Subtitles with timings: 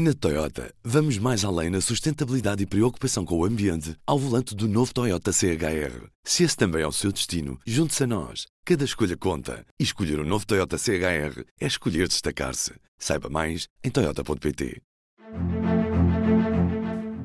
[0.00, 4.68] Na Toyota, vamos mais além na sustentabilidade e preocupação com o ambiente ao volante do
[4.68, 6.06] novo Toyota CHR.
[6.22, 8.46] Se esse também é o seu destino, junte-se a nós.
[8.64, 9.66] Cada escolha conta.
[9.76, 12.74] E escolher o um novo Toyota CHR é escolher destacar-se.
[12.96, 14.80] Saiba mais em Toyota.pt.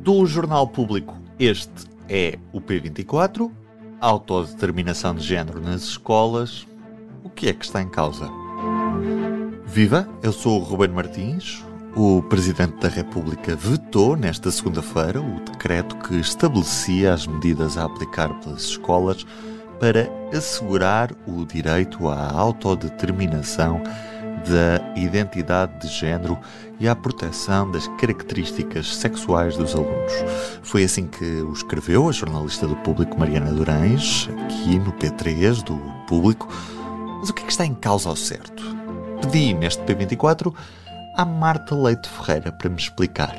[0.01, 1.71] Do Jornal Público, este
[2.09, 3.51] é o P24.
[4.01, 6.65] Autodeterminação de género nas escolas.
[7.23, 8.27] O que é que está em causa?
[9.63, 11.63] Viva, eu sou o Ruben Martins
[11.95, 18.33] o Presidente da República vetou nesta segunda-feira o decreto que estabelecia as medidas a aplicar
[18.39, 19.25] pelas escolas
[19.79, 23.81] para assegurar o direito à autodeterminação
[24.43, 26.37] da identidade de género
[26.79, 30.13] e à proteção das características sexuais dos alunos.
[30.63, 35.77] Foi assim que o escreveu a jornalista do Público Mariana Durães, aqui no P3 do
[36.07, 36.47] Público.
[37.19, 38.63] Mas o que é que está em causa ao certo?
[39.21, 40.53] Pedi neste P24
[41.15, 43.35] à Marta Leite Ferreira para me explicar.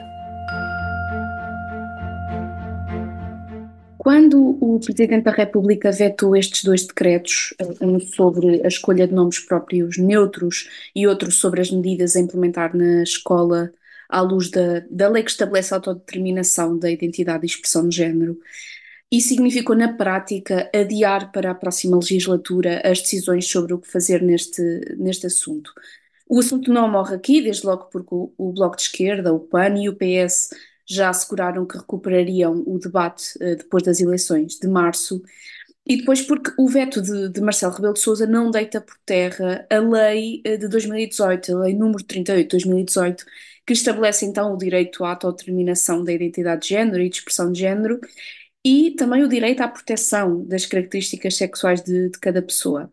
[3.98, 9.38] Quando o Presidente da República vetou estes dois decretos, um sobre a escolha de nomes
[9.38, 13.72] próprios neutros e outro sobre as medidas a implementar na escola
[14.08, 18.38] à luz da, da lei que estabelece a autodeterminação da identidade e expressão de género,
[19.10, 24.20] isso significou, na prática, adiar para a próxima legislatura as decisões sobre o que fazer
[24.20, 24.60] neste,
[24.96, 25.72] neste assunto.
[26.26, 29.76] O assunto não morre aqui, desde logo porque o, o Bloco de Esquerda, o PAN
[29.78, 30.50] e o PS
[30.86, 35.22] já asseguraram que recuperariam o debate uh, depois das eleições de março,
[35.86, 39.66] e depois porque o veto de, de Marcelo Rebelo de Sousa não deita por terra
[39.70, 43.24] a lei uh, de 2018, a lei número 38 de 2018,
[43.66, 47.60] que estabelece então o direito à autodeterminação da identidade de género e de expressão de
[47.60, 48.00] género,
[48.64, 52.92] e também o direito à proteção das características sexuais de, de cada pessoa.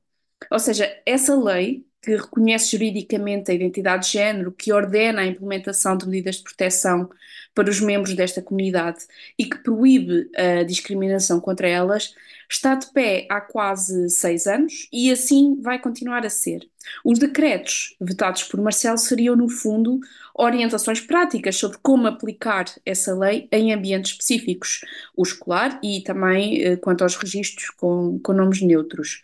[0.51, 5.95] Ou seja, essa lei que reconhece juridicamente a identidade de género, que ordena a implementação
[5.95, 7.09] de medidas de proteção
[7.53, 8.99] para os membros desta comunidade
[9.37, 12.15] e que proíbe a discriminação contra elas,
[12.49, 16.67] está de pé há quase seis anos e assim vai continuar a ser.
[17.05, 19.99] Os decretos vetados por Marcelo seriam, no fundo,
[20.33, 24.81] orientações práticas sobre como aplicar essa lei em ambientes específicos,
[25.15, 29.21] o escolar e também eh, quanto aos registros com, com nomes neutros.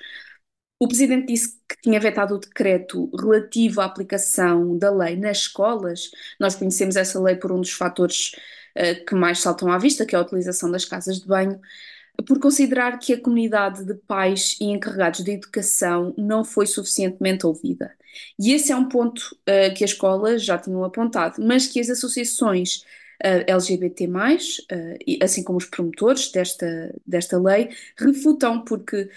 [0.79, 6.11] O Presidente disse que tinha vetado o decreto relativo à aplicação da lei nas escolas.
[6.39, 8.33] Nós conhecemos essa lei por um dos fatores
[8.77, 11.59] uh, que mais saltam à vista, que é a utilização das casas de banho,
[12.27, 17.91] por considerar que a comunidade de pais e encarregados de educação não foi suficientemente ouvida.
[18.39, 21.89] E esse é um ponto uh, que as escolas já tinham apontado, mas que as
[21.89, 22.83] associações
[23.19, 29.09] LGBT, uh, assim como os promotores desta, desta lei, refutam, porque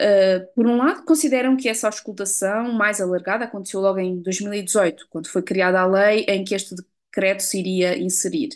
[0.00, 5.28] Uh, por um lado, consideram que essa auscultação mais alargada aconteceu logo em 2018, quando
[5.28, 8.48] foi criada a lei em que este decreto se iria inserir.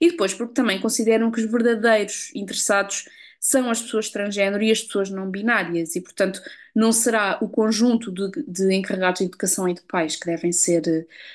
[0.00, 3.04] E depois, porque também consideram que os verdadeiros interessados
[3.48, 6.42] são as pessoas transgênero e as pessoas não binárias, e portanto
[6.74, 10.82] não será o conjunto de, de encarregados de educação e de pais que devem ser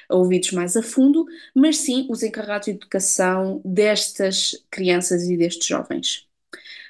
[0.09, 1.25] uh, ouvidos mais a fundo,
[1.55, 6.27] mas sim os encarregados de educação destas crianças e destes jovens.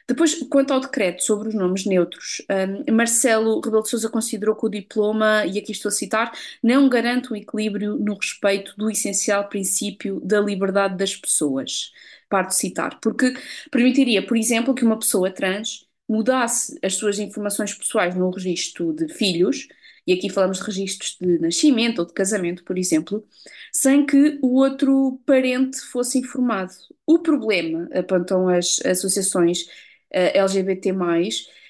[0.08, 2.41] Depois, quanto ao decreto sobre os nomes neutros,
[2.90, 6.31] um, Marcelo Rebelo de Sousa considerou que o diploma, e aqui estou a citar,
[6.62, 11.92] não garante um equilíbrio no respeito do essencial princípio da liberdade das pessoas.
[12.30, 13.34] Paro de citar, porque
[13.72, 19.08] permitiria, por exemplo, que uma pessoa trans mudasse as suas informações pessoais no registro de
[19.08, 19.68] filhos,
[20.06, 23.25] e aqui falamos de registros de nascimento ou de casamento, por exemplo,
[23.72, 26.74] sem que o outro parente fosse informado.
[27.06, 29.66] O problema, apontam as associações
[30.13, 30.91] LGBT,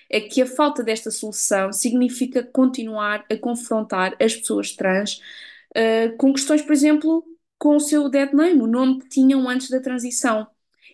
[0.09, 5.19] é que a falta desta solução significa continuar a confrontar as pessoas trans
[5.75, 7.25] uh, com questões, por exemplo,
[7.57, 10.47] com o seu dead name, o nome que tinham antes da transição.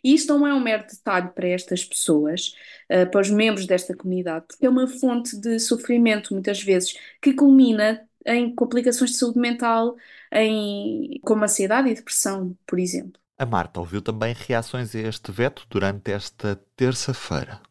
[0.03, 2.53] E isto não é um mero detalhe para estas pessoas,
[2.89, 7.33] uh, para os membros desta comunidade, porque é uma fonte de sofrimento, muitas vezes, que
[7.33, 9.95] culmina em complicações de saúde mental,
[10.31, 13.19] em, como ansiedade e depressão, por exemplo.
[13.41, 17.61] A Marta ouviu também reações a este veto durante esta terça-feira.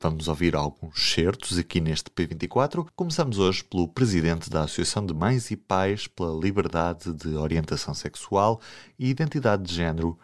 [0.00, 2.84] Vamos ouvir alguns certos aqui neste P24.
[2.96, 8.60] Começamos hoje pelo presidente da Associação de Mães e Pais pela Liberdade de Orientação Sexual
[8.98, 10.18] e Identidade de Género,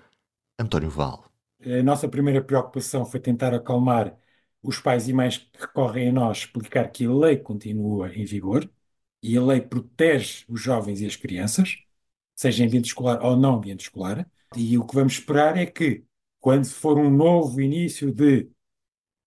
[0.59, 1.25] António Val.
[1.65, 4.19] A nossa primeira preocupação foi tentar acalmar
[4.61, 8.69] os pais e mães que recorrem a nós, explicar que a lei continua em vigor
[9.23, 11.79] e a lei protege os jovens e as crianças,
[12.35, 16.05] seja em ambiente escolar ou não ambiente escolar e o que vamos esperar é que,
[16.41, 18.51] quando for um novo início de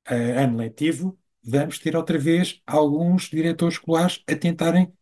[0.09, 4.93] uh, ano letivo, vamos ter outra vez alguns diretores escolares a tentarem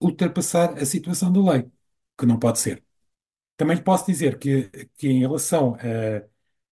[0.00, 1.70] ultrapassar a situação da lei,
[2.18, 2.84] que não pode ser.
[3.56, 5.76] Também posso dizer que, que em relação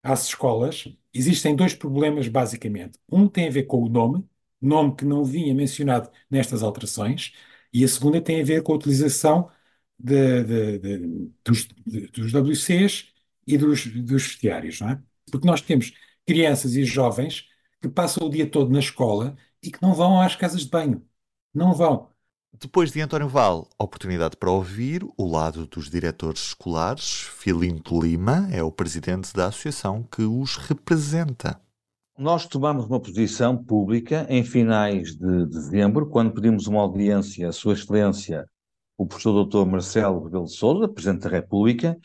[0.03, 2.99] a, às escolas, existem dois problemas, basicamente.
[3.11, 4.29] Um tem a ver com o nome,
[4.61, 7.33] nome que não vinha mencionado nestas alterações,
[7.73, 9.51] e a segunda tem a ver com a utilização
[9.99, 11.69] de, de, de, dos,
[12.13, 13.13] dos WCs
[13.47, 15.03] e dos, dos vestiários, não é?
[15.31, 15.93] Porque nós temos
[16.27, 17.47] crianças e jovens
[17.81, 21.07] que passam o dia todo na escola e que não vão às casas de banho.
[21.53, 22.09] Não vão.
[22.61, 27.23] Depois de António Val, oportunidade para ouvir o lado dos diretores escolares.
[27.23, 31.61] Filinto Lima é o presidente da associação que os representa.
[32.17, 37.75] Nós tomamos uma posição pública em finais de dezembro, quando pedimos uma audiência à Sua
[37.75, 38.49] Excelência,
[38.97, 39.65] o professor Dr.
[39.67, 41.99] Marcelo Rebelo de Sousa, Presidente da República,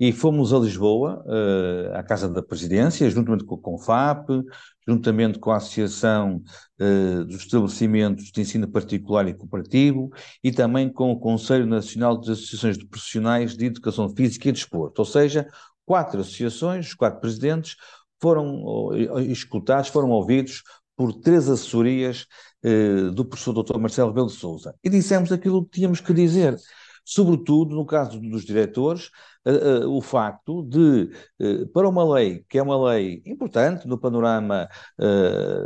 [0.00, 4.42] e fomos a Lisboa, uh, à Casa da Presidência, juntamente com a CONFAP,
[4.86, 6.42] juntamente com a Associação
[6.80, 10.10] uh, dos Estabelecimentos de Ensino Particular e Cooperativo
[10.42, 14.98] e também com o Conselho Nacional das Associações de Profissionais de Educação Física e Desporto.
[14.98, 15.46] Ou seja,
[15.86, 17.76] quatro associações, quatro presidentes,
[18.20, 18.90] foram
[19.30, 20.62] escutados, foram ouvidos
[21.02, 22.28] por três assessorias
[22.64, 23.76] uh, do professor Dr.
[23.76, 24.72] Marcelo Rebelo de Sousa.
[24.84, 26.56] E dissemos aquilo que tínhamos que dizer
[27.04, 29.10] sobretudo no caso dos diretores,
[29.44, 31.10] uh, uh, o facto de,
[31.74, 34.68] para uma lei que é uma lei importante no panorama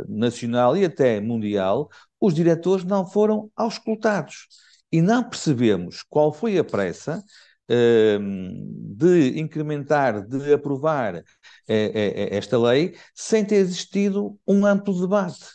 [0.09, 1.87] nacional e até mundial,
[2.19, 4.47] os diretores não foram auscultados.
[4.91, 7.23] E não percebemos qual foi a pressa
[7.69, 11.23] de incrementar, de aprovar
[11.67, 15.45] esta lei, sem ter existido um amplo debate,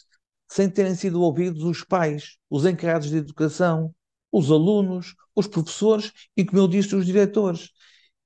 [0.49, 3.95] sem terem sido ouvidos os pais, os encarregados de educação,
[4.31, 7.71] os alunos, os professores e, como eu disse, os diretores.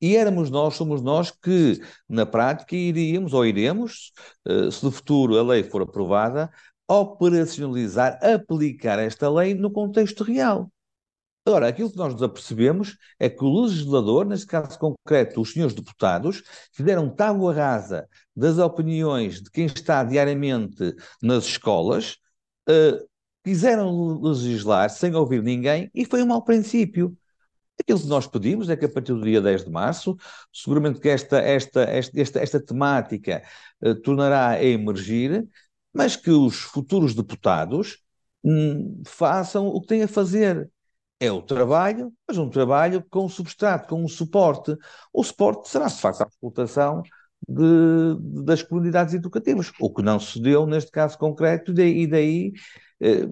[0.00, 4.12] E éramos nós, somos nós que, na prática, iríamos ou iremos,
[4.47, 6.50] eh, se no futuro a lei for aprovada,
[6.89, 10.71] operacionalizar, aplicar esta lei no contexto real.
[11.46, 15.76] Agora, aquilo que nós nos apercebemos é que o legislador, neste caso concreto, os senhores
[15.76, 22.16] deputados, fizeram tábua rasa das opiniões de quem está diariamente nas escolas,
[22.69, 23.06] uh,
[23.44, 27.16] quiseram legislar sem ouvir ninguém e foi um mau princípio.
[27.81, 30.16] Aquilo que nós pedimos é que a partir do dia 10 de março,
[30.52, 33.40] seguramente que esta, esta, esta, esta, esta temática
[33.84, 35.46] uh, tornará a emergir,
[35.94, 37.98] mas que os futuros deputados
[38.43, 40.69] hum, façam o que têm a fazer.
[41.19, 44.77] É o trabalho, mas um trabalho com um substrato, com um suporte.
[45.13, 47.03] O suporte será, de facto, a explotação
[47.49, 52.53] de, das comunidades educativas, o que não se deu neste caso concreto, e daí
[53.01, 53.27] eh,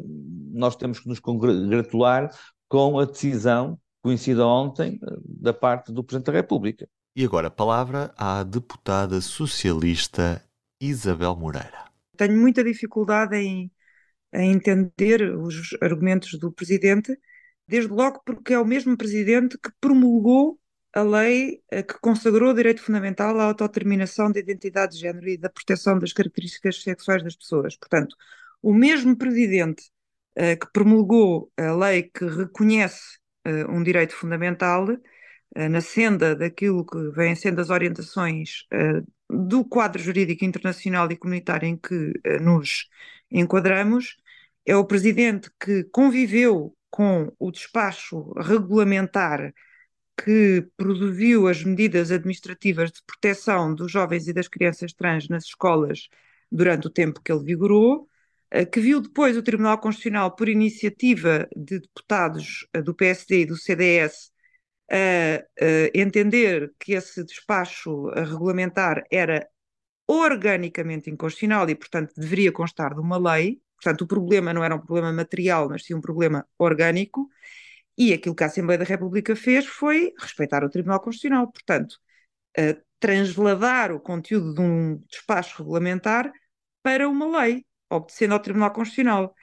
[0.53, 2.31] nós temos que nos congratular
[2.69, 6.89] com a decisão conhecida ontem eh, da parte do Presidente da República.
[7.17, 10.43] E agora a palavra à deputada socialista
[10.81, 11.85] Isabel Moreira.
[12.17, 13.71] Tenho muita dificuldade em,
[14.33, 17.17] em entender os argumentos do Presidente,
[17.67, 20.59] desde logo porque é o mesmo Presidente que promulgou
[20.95, 25.37] a lei eh, que consagrou o direito fundamental à autodeterminação da identidade de género e
[25.37, 27.77] da proteção das características sexuais das pessoas.
[27.77, 28.17] Portanto,
[28.63, 29.91] o mesmo presidente
[30.39, 36.87] uh, que promulgou a lei que reconhece uh, um direito fundamental, uh, na senda daquilo
[36.87, 38.65] que vêm sendo as orientações
[39.29, 42.89] do quadro jurídico internacional e comunitário em que nos
[43.31, 44.17] enquadramos,
[44.67, 49.53] é o presidente que conviveu com o despacho regulamentar
[50.17, 56.09] que produziu as medidas administrativas de proteção dos jovens e das crianças trans nas escolas
[56.53, 58.09] durante o tempo que ele vigorou,
[58.49, 63.47] eh, que viu depois o Tribunal Constitucional, por iniciativa de deputados eh, do PSD e
[63.47, 64.31] do CDS,
[65.93, 69.49] entender que esse despacho regulamentar era
[70.07, 73.61] organicamente inconstitucional e, portanto, deveria constar de uma lei.
[73.85, 77.29] Portanto, o problema não era um problema material, mas sim um problema orgânico.
[77.99, 81.53] E aquilo que a Assembleia da República fez foi respeitar o Tribunal Constitucional.
[81.53, 81.97] Portanto,
[82.99, 86.33] transladar o conteúdo de um despacho regulamentar
[86.83, 89.35] para uma lei obedecendo ao Tribunal Constitucional.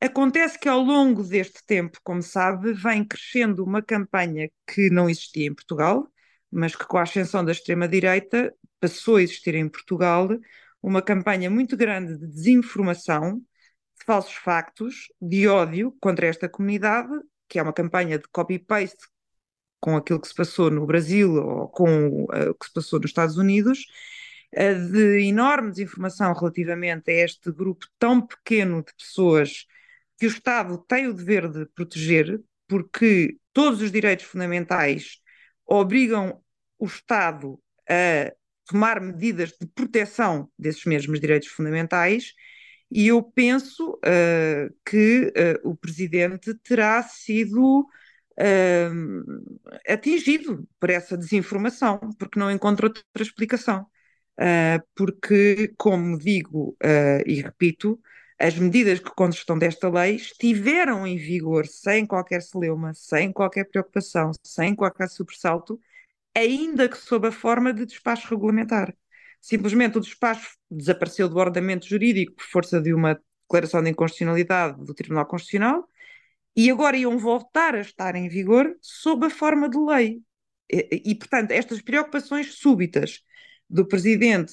[0.00, 5.46] Acontece que ao longo deste tempo, como sabe, vem crescendo uma campanha que não existia
[5.46, 6.06] em Portugal,
[6.50, 10.28] mas que com a ascensão da extrema-direita passou a existir em Portugal,
[10.82, 13.44] uma campanha muito grande de desinformação, de
[14.02, 17.12] falsos factos, de ódio contra esta comunidade,
[17.48, 19.06] que é uma campanha de copy-paste
[19.80, 23.10] com aquilo que se passou no Brasil ou com uh, o que se passou nos
[23.10, 23.84] Estados Unidos,
[24.90, 29.66] de enorme desinformação relativamente a este grupo tão pequeno de pessoas
[30.18, 35.18] que o Estado tem o dever de proteger, porque todos os direitos fundamentais
[35.66, 36.42] obrigam
[36.78, 38.32] o Estado a
[38.66, 42.34] tomar medidas de proteção desses mesmos direitos fundamentais,
[42.94, 45.32] e eu penso uh, que
[45.64, 53.86] uh, o Presidente terá sido uh, atingido por essa desinformação, porque não encontra outra explicação.
[54.96, 56.76] Porque, como digo
[57.26, 58.00] e repito,
[58.38, 64.32] as medidas que constam desta lei estiveram em vigor sem qualquer celeuma, sem qualquer preocupação,
[64.42, 65.78] sem qualquer sobressalto,
[66.34, 68.92] ainda que sob a forma de despacho regulamentar.
[69.42, 74.94] Simplesmente o despacho desapareceu do ordenamento jurídico por força de uma declaração de inconstitucionalidade do
[74.94, 75.84] Tribunal Constitucional
[76.54, 80.22] e agora iam voltar a estar em vigor sob a forma de lei.
[80.70, 83.20] E, e portanto, estas preocupações súbitas
[83.68, 84.52] do Presidente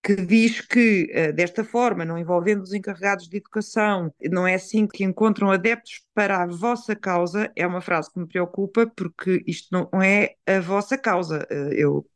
[0.00, 4.86] que diz que, uh, desta forma, não envolvendo os encarregados de educação, não é assim
[4.86, 9.68] que encontram adeptos para a vossa causa, é uma frase que me preocupa, porque isto
[9.72, 11.46] não é a vossa causa.
[11.50, 12.06] Uh, eu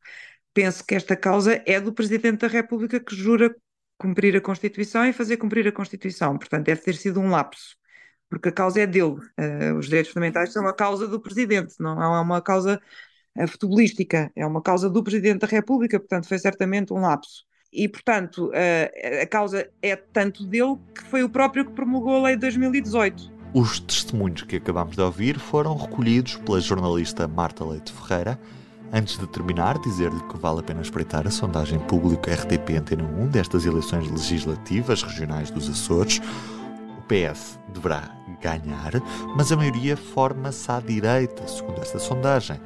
[0.54, 3.54] penso que esta causa é do Presidente da República que jura
[3.98, 6.38] cumprir a Constituição e fazer cumprir a Constituição.
[6.38, 7.76] Portanto, deve ter sido um lapso,
[8.30, 9.16] porque a causa é dele.
[9.38, 12.80] Uh, os direitos fundamentais são a causa do Presidente, não é uma causa
[13.48, 17.44] futebolística, é uma causa do Presidente da República, portanto, foi certamente um lapso
[17.74, 22.22] e, portanto, a, a causa é tanto dele que foi o próprio que promulgou a
[22.22, 23.32] lei de 2018.
[23.52, 28.38] Os testemunhos que acabamos de ouvir foram recolhidos pela jornalista Marta Leite Ferreira.
[28.92, 33.28] Antes de terminar, dizer-lhe que vale a pena espreitar a sondagem pública RTP Antena 1
[33.28, 36.20] destas eleições legislativas regionais dos Açores.
[36.98, 38.10] O PS deverá
[38.40, 38.92] ganhar,
[39.36, 42.60] mas a maioria forma-se à direita, segundo esta sondagem,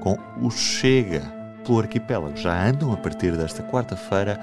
[0.00, 1.22] com o Chega
[1.64, 4.38] pelo arquipélago já andam a partir desta quarta-feira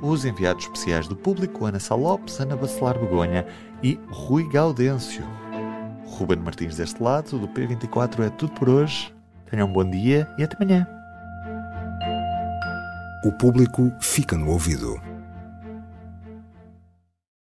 [0.00, 3.46] os enviados especiais do público Ana Salopes, Ana Bacelar Begonha
[3.82, 5.24] e Rui Gaudêncio.
[6.06, 9.17] Ruben Martins deste lado, do P24 é tudo por hoje.
[9.50, 10.86] Tenham um bom dia e até amanhã.
[13.24, 15.00] O público fica no ouvido.